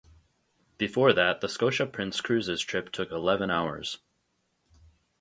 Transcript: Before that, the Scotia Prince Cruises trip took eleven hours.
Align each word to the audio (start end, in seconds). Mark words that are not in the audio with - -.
Before 0.79 1.13
that, 1.13 1.41
the 1.41 1.47
Scotia 1.47 1.85
Prince 1.85 2.21
Cruises 2.21 2.59
trip 2.59 2.91
took 2.91 3.11
eleven 3.11 3.51
hours. 3.51 3.99